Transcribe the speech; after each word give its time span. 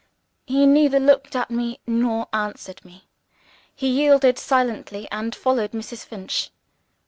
He 0.47 0.65
neither 0.65 0.99
looked 0.99 1.35
at 1.35 1.51
me 1.51 1.79
nor 1.85 2.27
answered 2.33 2.83
me 2.83 3.03
he 3.75 3.87
yielded 3.87 4.39
silently 4.39 5.07
and 5.11 5.35
followed 5.35 5.73
Mrs. 5.73 6.05
Finch. 6.07 6.49